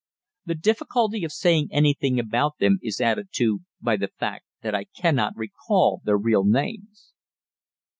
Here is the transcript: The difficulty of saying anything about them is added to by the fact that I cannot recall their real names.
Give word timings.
The 0.47 0.55
difficulty 0.55 1.23
of 1.23 1.31
saying 1.31 1.67
anything 1.69 2.19
about 2.19 2.57
them 2.57 2.79
is 2.81 2.99
added 2.99 3.27
to 3.33 3.59
by 3.79 3.97
the 3.97 4.07
fact 4.07 4.45
that 4.63 4.73
I 4.73 4.85
cannot 4.85 5.33
recall 5.37 6.01
their 6.03 6.17
real 6.17 6.43
names. 6.43 7.13